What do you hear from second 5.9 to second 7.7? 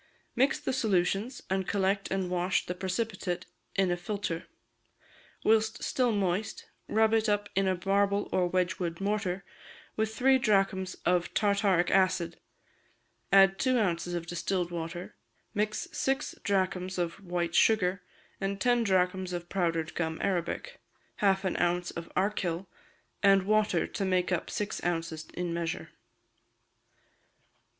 moist, rub it up in